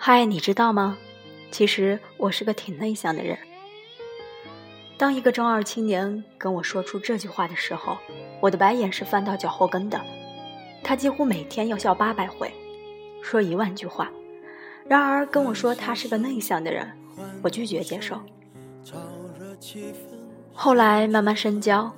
[0.00, 0.96] 嗨，你知道吗？
[1.50, 3.36] 其实我是个挺内向的人。
[4.96, 7.98] 当一个中二青年跟我说出这句话的时候，
[8.40, 10.00] 我的白眼是翻到脚后跟的。
[10.84, 12.50] 他几乎每天要笑八百回，
[13.22, 14.08] 说一万句话。
[14.86, 16.88] 然而跟我说他是个内向的人，
[17.42, 18.20] 我拒绝接受。
[20.52, 21.92] 后来慢慢深交，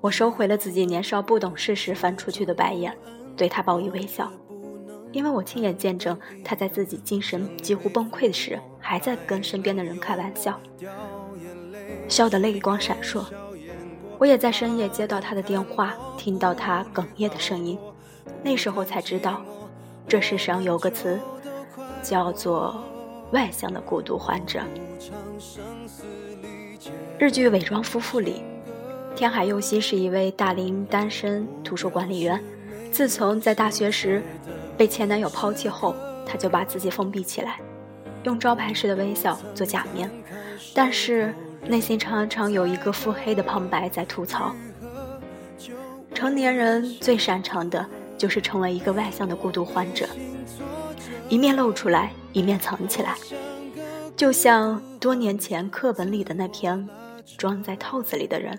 [0.00, 2.96] 我收回了自己年少不懂事时翻出去的白眼，
[3.36, 4.30] 对他报以微笑。
[5.12, 10.60] 因为我亲眼见证他在自己精神几乎崩溃时，还在跟身边的人开玩笑，
[12.08, 13.24] 笑得泪光闪烁。
[14.18, 17.78] 我也在深夜接到他的电话，听到他哽咽的声音，
[18.42, 19.42] 那时候才知道，
[20.06, 21.18] 这世上有个词，
[22.02, 22.84] 叫做
[23.32, 24.60] 外向的孤独患者。
[27.18, 28.42] 日剧《伪装夫妇》里，
[29.16, 32.42] 天海佑希是一位大龄单身图书管理员，
[32.92, 34.22] 自从在大学时。
[34.80, 37.60] 被前男友抛弃后，她就把自己封闭起来，
[38.22, 40.10] 用招牌式的微笑做假面，
[40.72, 41.34] 但是
[41.66, 44.54] 内心常常有一个腹黑的旁白在吐槽。
[46.14, 50.08] 成年人最擅长的就是成为一个外向的孤独患者，
[51.28, 53.14] 一面露出来，一面藏起来，
[54.16, 56.88] 就像多年前课本里的那篇
[57.36, 58.58] 《装在套子里的人》。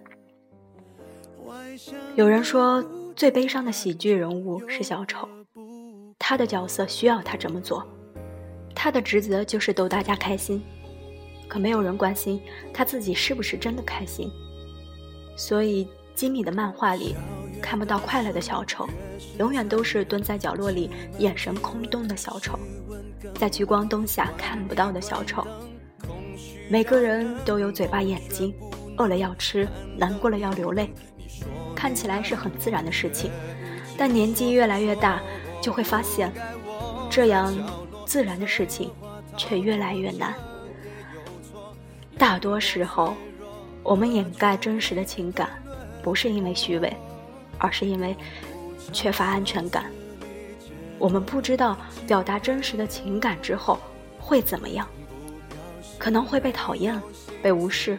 [2.14, 2.86] 有人说，
[3.16, 5.28] 最悲伤的喜剧人物是小丑。
[6.32, 7.86] 他的角色需要他这么做，
[8.74, 10.64] 他的职责就是逗大家开心，
[11.46, 12.42] 可没有人关心
[12.74, 14.32] 他自己是不是真的开心。
[15.36, 17.16] 所以，金米的漫画里
[17.62, 18.88] 看不到快乐的小丑，
[19.40, 22.58] 永远都是蹲在角落里眼神空洞的小丑，
[23.36, 25.46] 在聚光灯下看不到的小丑。
[26.70, 28.56] 每个人都有嘴巴、眼睛，
[28.98, 30.94] 饿了要吃，难过了要流泪，
[31.76, 33.30] 看起来是很自然的事情，
[33.98, 35.22] 但年纪越来越大。
[35.62, 36.32] 就会发现，
[37.10, 37.56] 这样
[38.06, 38.92] 自然的事情
[39.38, 40.34] 却越来越难。
[42.18, 43.14] 大多时候，
[43.84, 45.50] 我们掩盖真实的情感，
[46.04, 46.96] 不是因为虚伪，
[47.58, 48.16] 而是因为
[48.92, 49.86] 缺乏安全感。
[51.00, 53.80] 我们不知道表达真实的情感之后
[54.20, 54.88] 会怎么样，
[55.98, 57.02] 可能会被讨厌、
[57.42, 57.98] 被无视，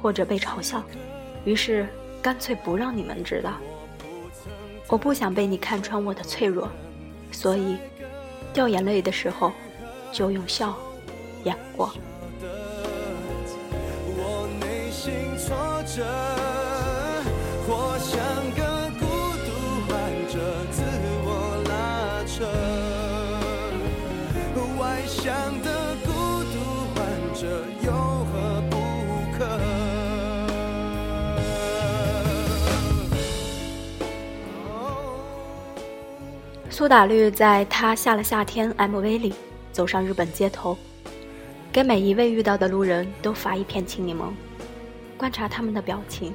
[0.00, 0.82] 或者被嘲笑，
[1.44, 1.88] 于是
[2.22, 3.54] 干脆不让你们知道。
[4.88, 6.68] 我不想被你看穿我的脆弱。
[7.32, 7.78] 所以，
[8.52, 9.52] 掉眼泪的时候，
[10.12, 10.74] 就用笑
[11.44, 11.92] 掩过。
[36.76, 39.32] 苏打绿在他下了夏天 MV 里
[39.72, 40.76] 走上日本街头，
[41.72, 44.24] 给每一位遇到的路人都发一片青柠檬，
[45.16, 46.34] 观察他们的表情。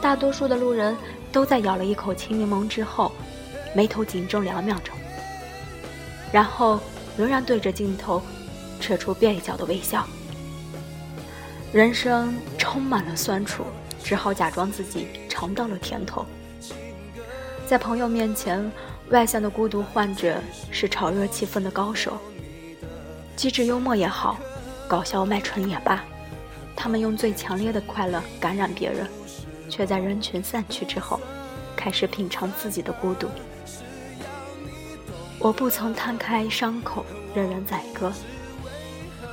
[0.00, 0.96] 大多数的路人
[1.32, 3.10] 都在咬了一口青柠檬之后，
[3.74, 4.94] 眉头紧皱两秒钟，
[6.30, 6.78] 然后
[7.16, 8.22] 仍然对着镜头
[8.78, 10.06] 扯出蹩脚的微笑。
[11.72, 13.64] 人生充满了酸楚，
[14.00, 16.24] 只好假装自己尝到了甜头，
[17.66, 18.70] 在朋友面前。
[19.10, 20.38] 外向的孤独患者
[20.70, 22.18] 是炒热气氛的高手，
[23.36, 24.38] 机智幽默也好，
[24.86, 26.04] 搞笑卖蠢也罢，
[26.76, 29.08] 他们用最强烈的快乐感染别人，
[29.70, 31.18] 却在人群散去之后，
[31.74, 33.28] 开始品尝自己的孤独。
[35.38, 38.12] 我不曾摊开伤口任人宰割，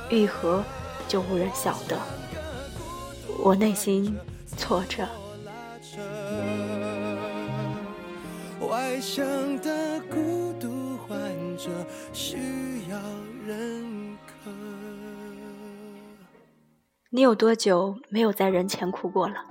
[0.08, 0.64] 愈合
[1.06, 1.98] 就无人晓得。
[3.38, 4.16] 我内心
[4.56, 5.06] 挫折。
[8.68, 9.24] 外向
[9.60, 11.18] 的孤独患
[11.56, 11.70] 者
[12.12, 12.36] 需
[12.90, 12.98] 要
[13.46, 14.50] 认可。
[17.10, 19.44] 你有多久没有在人前哭过了？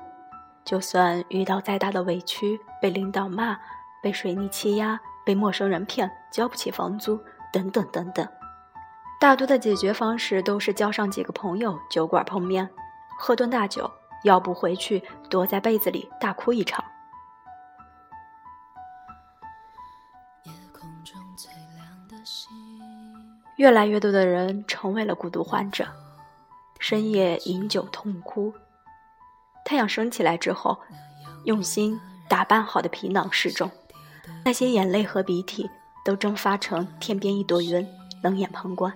[0.64, 3.58] 就算遇到再大的委屈，被领导骂，
[4.04, 7.20] 被水逆欺压，被陌生人骗，交不起房租，
[7.54, 8.28] 等等等等，
[9.20, 12.70] 大多的解决方式都是叫上几个朋友，酒馆碰面，
[13.18, 13.90] 喝顿大酒，
[14.24, 16.84] 要不回去躲在被子里大哭一场。
[23.58, 25.88] 越来越多的人成为了孤独患者，
[26.80, 28.54] 深夜饮酒痛哭。
[29.64, 30.78] 太阳升起来之后，
[31.46, 33.72] 用心打扮好的皮囊示众，
[34.44, 35.70] 那些眼泪和鼻涕
[36.04, 37.88] 都蒸发成天边一朵云，
[38.22, 38.94] 冷眼旁观。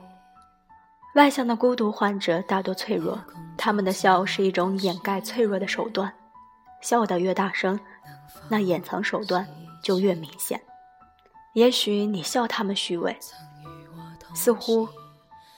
[1.16, 3.20] 外向的孤独患者大多脆弱，
[3.58, 6.14] 他们的笑是一种掩盖脆弱的手段，
[6.82, 7.80] 笑得越大声，
[8.48, 9.48] 那掩藏手段
[9.82, 10.62] 就越明显。
[11.54, 13.18] 也许你笑他们虚伪。
[14.34, 14.88] 似乎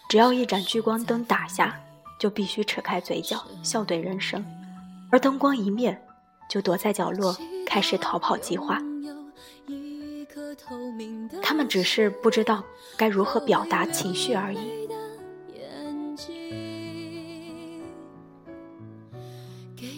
[0.09, 1.79] 只要一盏聚光灯打下，
[2.19, 4.43] 就必须扯开嘴角笑对人生，
[5.11, 5.99] 而灯光一灭，
[6.49, 7.35] 就躲在角落
[7.65, 8.79] 开始逃跑计划。
[11.41, 12.63] 他们只是不知道
[12.97, 14.59] 该如何表达情绪而已。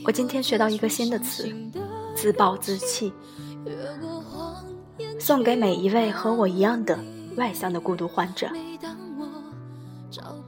[0.05, 1.49] 我今天学到一个新的词：
[2.15, 3.13] 自暴自弃。
[5.19, 6.99] 送给每一位和我一样的
[7.37, 8.49] 外向的孤独患者。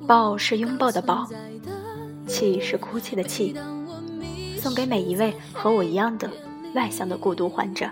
[0.07, 1.27] 抱是拥抱的抱，
[2.27, 3.55] 泣是哭泣的泣。
[4.57, 6.29] 送给每一位和我一样的
[6.73, 7.89] 外向的孤独患者。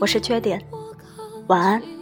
[0.00, 0.64] 我是缺点，
[1.46, 2.01] 晚安。